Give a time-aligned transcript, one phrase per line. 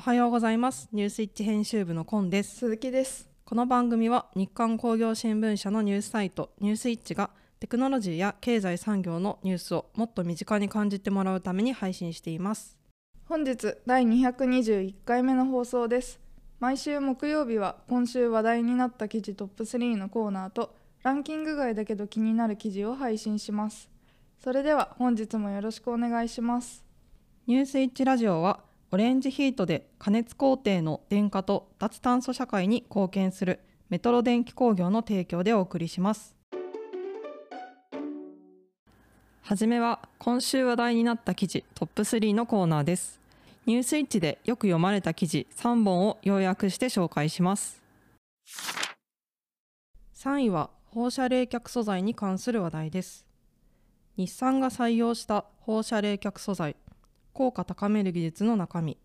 [0.00, 0.88] おはようございます。
[0.92, 2.56] ニュースイッチ編集部のコンです。
[2.56, 3.28] 鈴木です。
[3.44, 7.28] この番組は日刊工業新聞社のニュースサイトニュースイッチが
[7.58, 12.78] テクノロジーや経済産業のニュースをもっと身近に感じてもらうために配信しています。
[13.26, 16.18] 本日第221回目の放送です。
[16.60, 23.90] 毎週木曜日は今週話題になった記事トップ3のコーナーとランキング外だけど気になる記事を配信します。
[24.42, 26.86] それでは本日もよろしくお願いします。
[27.46, 36.34] ニュースイッチラジオはオレンジヒートで加熱工程の電化と脱炭素社会に貢献するメトロ電気工業の提供でお送りします。
[39.42, 43.20] はじめは今週話題になった記事トップ3のコーナーです。
[43.64, 47.80] ニュースイッチでよく読まれた記事3本を要約して紹介します。
[50.16, 53.24] 3位は放射冷却素材に関する話題です。
[54.16, 56.74] 日産が採用した放射冷却素材。
[57.40, 58.98] 効果高める技術の中身。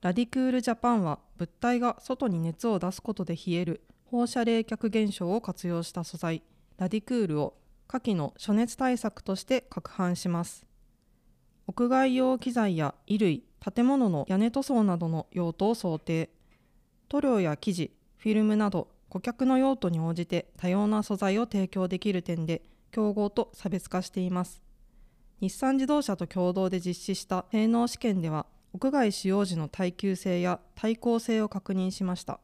[0.00, 6.42] ラディクールジャパンは物体が外に熱を出すことで冷える放射冷却現象を活用した素材。
[6.78, 10.64] ラディクールを下記の暑熱対策として拡販します。
[11.66, 16.30] 屋外用機材や衣類建物の屋根塗装などの用途を想定。
[17.10, 24.69] 塗料や生地フィルムなど顧客の用途に応じて多様な素材を提供できる点で競合と差別化しています。
[25.40, 32.40] 日産自動車と共同で実施した性能試験では屋外使用時の耐久性や耐候性を確認しました。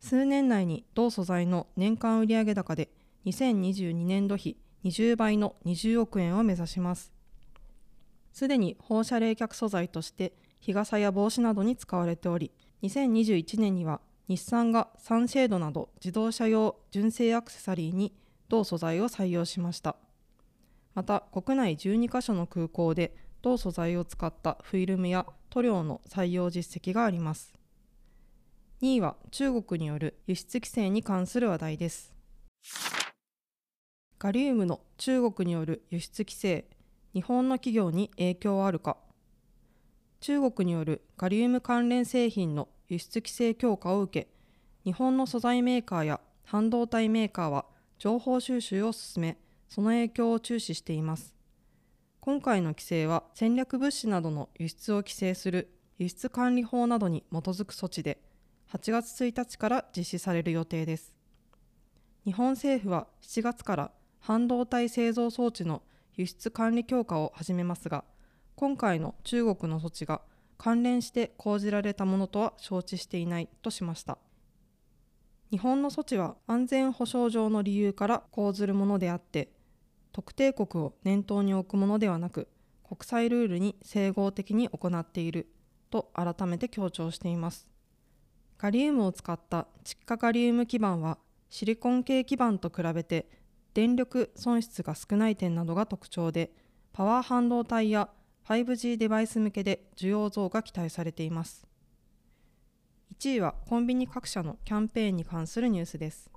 [0.00, 2.90] 数年内に同素材の年間売上高で
[3.24, 7.12] 2022年度比20倍の20億円を目指します。
[8.32, 18.12] すでに放射冷却素材として日傘や帽子などに使われており2021年には日産がサンシェードなど自動車用純正アクセサリーに
[18.48, 19.96] 同素材を採用しました。
[20.96, 27.52] また国内12カ所の空港で同素材を使ったフィルムや塗料の採用実績があります。
[28.80, 32.14] 2位は中国による輸出規制に関する話題です。
[34.18, 36.64] ガリウムの中国による輸出規制
[37.12, 38.96] 日本の企業に影響あるか。
[40.20, 44.28] 中国によるガリウム関連製品の輸出規制強化を受け
[44.82, 47.66] 日本の素材メーカーや半導体メーカーは
[47.98, 49.36] 情報収集を進め
[49.68, 51.34] その影響を注視しています。
[52.20, 58.20] 今回の規制は戦略物資などの輸出を規制する輸出管理法などに基づく措置で
[58.72, 61.14] 8月1日から実施される予定です。
[62.24, 65.82] 日本政府は7月から半導体製造装置の
[66.16, 68.04] 輸出管理強化を始めますが
[68.56, 70.22] 今回の中国の措置が
[70.58, 74.18] 関連して講じられたものとは承知していないとしました。
[75.50, 79.52] 日本の措置は安全保障上の理由から講ずるものであって
[80.16, 82.48] 特定国を念頭に置くものではなく
[82.82, 85.46] 国際ルールに整合的に行っている
[85.90, 87.68] と改めて強調しています。
[88.56, 91.18] ガリウムを使った窒化ガリウム基板は
[91.50, 93.28] シリコン系基板と比べて
[93.74, 96.50] 電力損失が少ない点などが特徴で
[96.94, 98.08] パワー半導体や
[98.48, 101.66] 5G デバイス向けで需要増が期待されています。
[103.18, 106.30] 1位はコンビニ各社のキャンペーンに関するニュースです。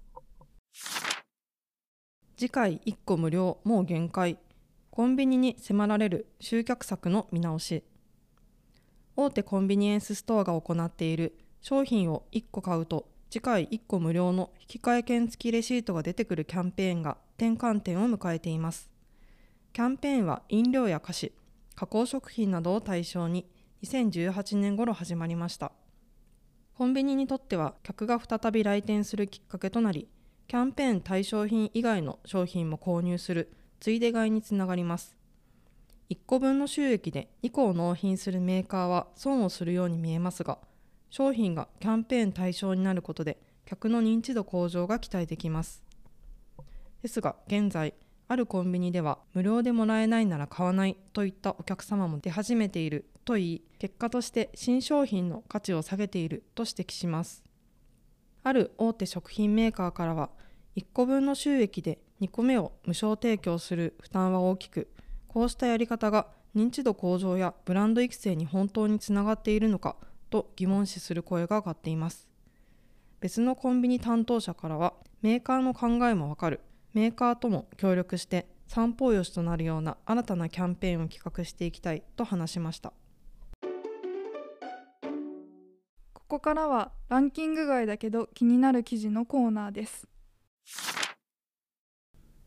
[2.40, 4.38] 次回1個無料もう限界
[4.92, 7.84] コンビニに迫られる集客策の見直し。
[9.18, 18.90] 大手コンビニエンスストアが行っている商品を1個買うと次回1個無料の引換券付きレシートが出てくるキャンペーンが転換点を迎えています。
[19.74, 21.34] キャンペーンは飲料や菓子
[21.76, 23.46] 加工食品などを対象に
[23.84, 25.74] 2018年頃始まりました。
[26.74, 30.08] コンビニにとっては客が再び来店するきっかけとなり
[30.50, 35.16] キャンペーン対象品以外の商品も購入するついで買いにつながります。
[36.10, 40.58] 1個分の収益で2個を納品するメーカーは損をするように見えますが
[41.12, 45.84] 商品がキャンペーン対象になることで客の認知度向上が期待できます。
[47.04, 47.94] ですが現在
[48.28, 57.49] あるコンビニでは無料でもらえないなら買わないといったお客様も出始めているといい結果として新商品の価値を下げていると指摘します。
[58.44, 60.30] ある大手食品メーカーからは
[60.76, 64.90] 1個分の収益で2個目を無償提供する負担は大きく
[65.28, 69.96] こうしたやり方が認知度向上やブランド育成に本当につながっているのか
[70.30, 72.28] と疑問視する声が上がっています。
[73.20, 76.62] 別のコンビニ担当者からはメーカーの考えもわかる。
[76.94, 82.94] メーカーとも協力して三方よしとなるような新たなキャンペーンを企画していきたいと話しました。
[86.30, 90.08] こからはランキング外だけど気になる記事のコーナーです。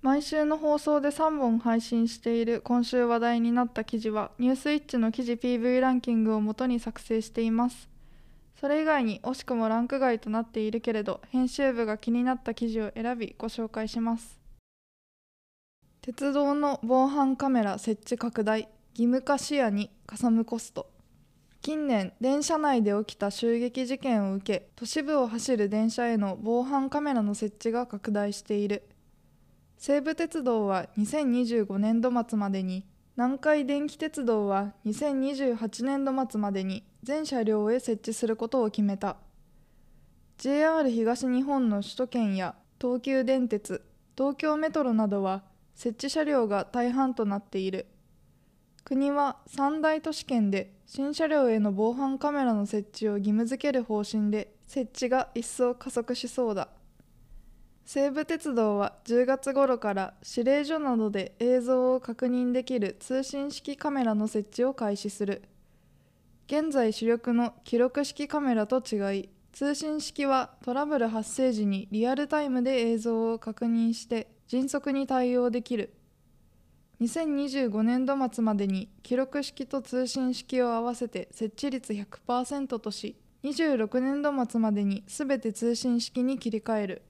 [0.00, 7.88] 毎週の放送で3本配信している今週話題になった記事はニュースイッチの記事 PV ランキングをもとに作成しています。
[8.61, 14.38] それ以外に惜しくもランク外となっているけれど編集部が気になった記事を選びご紹介します。
[16.02, 20.88] 鉄道の防犯カメラ設置拡大義務化視野にかさむコスト。
[21.62, 28.82] 近年電車内で起きた襲撃事件を受け都市部を走る電車への防犯カメラの設置が拡大している。
[29.79, 32.85] 西武鉄道は2025年度末までに
[33.17, 39.17] 南海電気鉄道は2028年度末までに全車両へ設置することを決めた。
[40.38, 43.85] JR 東日本の首都圏や東急電鉄
[44.19, 45.44] 東京メトロなどは
[45.76, 47.87] 設置車両が大半となっている。
[48.84, 56.69] 国は三大都市圏で新車両への防犯カメラの設置を義務付ける方針で設置が一層加速しそうだ。
[57.84, 65.43] 西武鉄道は10月頃から指令所などで映像を確認できる通信式カメラの設置を開始する。
[66.46, 75.93] 現在主力の記録式カメラと違い通信式はトラブル発生時にリアルタイムで映像を確認して迅速に対応できる。
[77.02, 87.02] 2025年度末までに記録式と通信式を合わせて設置率100%とし26年度末までに全て通信式に切り替える。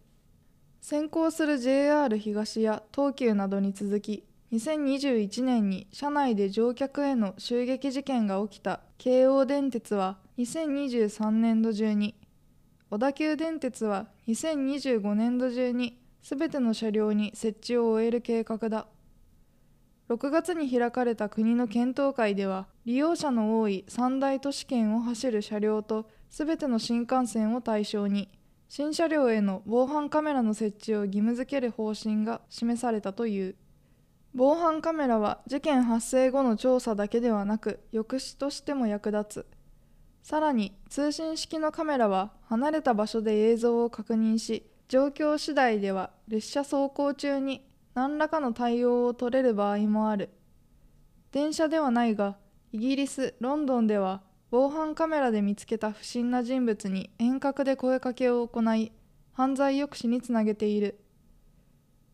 [0.81, 12.15] 先行する JR 東や東急などに続き2021年に車内で乗客への襲撃事件が起きた京王電鉄は2023年度中に
[12.91, 18.87] 小田急電鉄は2025年度中に全ての車両に設置を終える計画だ。
[20.13, 28.29] 6月に開かれた国の検討会では利用者の多い三大都市圏を走る車両と全ての新幹線を対象に
[28.69, 33.55] 新車両への防犯カメラの設置を義務付ける方針が示されたという。
[34.35, 39.47] 防犯カメラは事件発生後の調査だけではなく抑止としても役立つ。
[40.23, 50.31] さらに通信式のカメラは離れた場所で映像を確認し状況次第では列車走行中に何らかの対応を取れる場合もある。
[51.31, 52.37] 電車ではないが
[52.73, 58.93] イギリス・ロンドンでは防犯カメラで見つけた不審な人物に遠隔で声かけを行い
[59.33, 60.99] 犯罪抑止につなげている。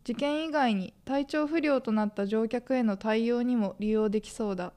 [0.04, 4.72] 事件以外に体調不良となった乗客への対応にも利用できそうだ。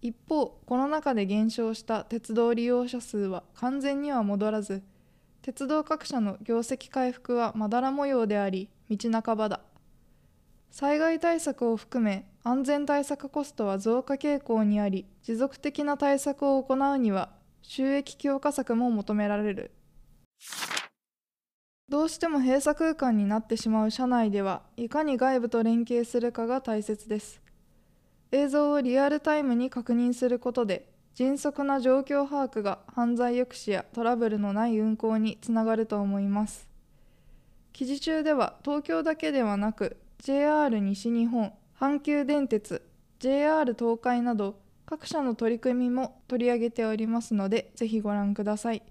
[0.00, 4.82] 一方コロナ禍で減少した鉄道利用者数は完全には戻らず
[5.42, 9.60] 鉄道各社の業績回復はまだら模様であり道半ばだ。
[10.72, 17.28] 災害対策を含め安全対策コストは増加傾向にあり持続的な対策を行うには
[17.60, 19.70] 収益強化策も求められる。
[21.90, 27.42] どうしても閉鎖空間になってしまう車内ではいかに外部と連携するかが大切です。
[28.30, 36.66] 映像をリアルタイムに確認することで迅速な状況把握が犯罪抑止やトラブルのない運行につながると思います。
[37.74, 42.88] 記事中では東京だけではなく JR 西日本阪急電鉄
[43.18, 48.84] JR 東海など各社の取り組みも取り上げておりますのでぜひご覧ください。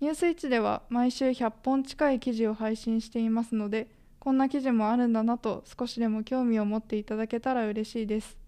[0.00, 8.38] ニュースイチでは毎週100本近い記事を配信していますのでこんな記事もあるんだなと少しでも興味を持っていただけたら嬉しいです。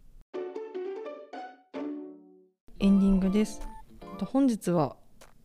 [2.81, 3.61] エンディングです。
[4.25, 4.97] 本日は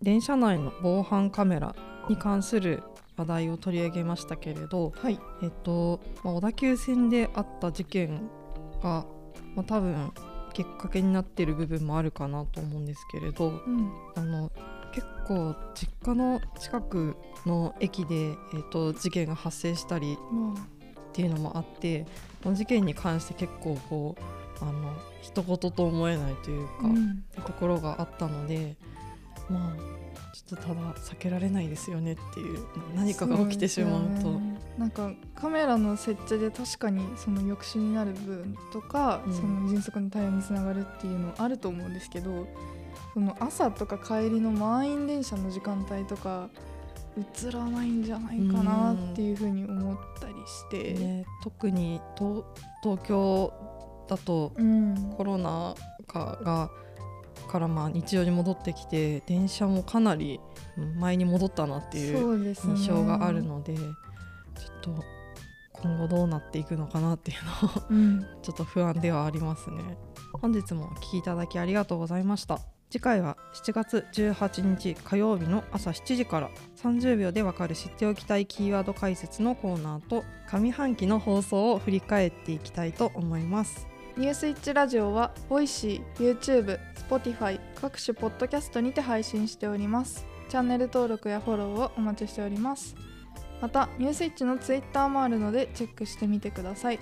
[0.02, 1.76] 電車内の防犯カメラ
[2.08, 2.82] に関する
[3.16, 5.20] 話題を取り上げましたけれど、はい。
[5.42, 8.30] えっとまあ、小田急線であった事件
[8.82, 9.06] が、
[9.56, 10.12] まあ、多分
[10.54, 13.92] きっかけになっている部分もあるかなと思うんですけれど、うん。
[14.16, 14.52] あの
[14.94, 17.16] 結構実家の近く
[17.46, 18.36] の駅で、えっ
[18.72, 20.58] と、事件が発生したりまっ
[21.14, 22.06] ていうのもあって
[22.44, 27.24] この事件に関して結構こうあの人事と思えないというか、あうん。
[27.44, 28.76] ところがあったので
[29.50, 30.03] まあ
[30.34, 34.08] ちょっとただ避けられないですよねっていう何かが起きてしまうと。
[34.08, 34.60] そですよね。
[34.80, 39.34] なんかカメラの設置で確かにその抑止になる部分とか、うん。
[39.34, 42.48] その迅速な対応につながるっていうのあると思うんですけど
[43.14, 46.50] その朝とか帰りの満員電車の時間帯とか
[47.16, 52.44] 映らないんじゃないかなっていうふうに思ったりして、ね、特に東
[52.82, 53.54] 東京
[54.10, 55.14] だとうん。
[55.16, 55.76] コロナ
[56.08, 56.72] 禍が
[57.44, 60.40] からまあ日常に戻ってきて電車もかなり
[60.78, 63.92] うん前に戻ったなっていう印象があるので、ちょっ
[64.82, 65.04] と
[65.72, 69.98] 今後どうなっていくのかなっていうのをうん、 ちょっと不安ではありますね。
[70.34, 72.60] 本日もお聞きいただきありがとうございました。
[72.94, 86.80] 次回は7月18日火曜日の朝7時から30秒でわかる知っておきたいキーワード解説のコーナーと上半期の放送を振り返っていきたいと思いますニュースイッチラジオは、ボイシー、YouTube、
[87.10, 90.28] Spotify 各種ポッドキャストにて配信しております。
[90.50, 92.96] チャンネル登録やフォローをお待ちしております。
[93.60, 97.00] また、ニュースイッチの Twitter もあるのでチェックしてみてください。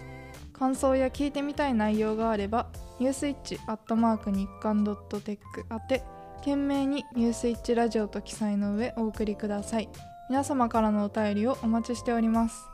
[0.54, 6.04] 感想や聞いてみたい内容があれば、ニュースイッチアットマーク日刊ドットテック宛て、
[6.38, 9.90] 懸命にニュースイッチラジオと記載の上お送りください。
[10.30, 12.71] 皆様からのお便りをお待ちしております。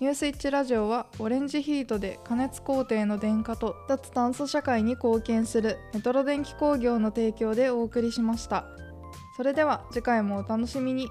[0.00, 8.64] ニュースイッチラジオはオレンジヒートで加熱工程の電化と脱炭素社会に貢献するメトロ電気工業の提供でお送りしました。
[9.36, 11.10] それでは次回もお楽しみに。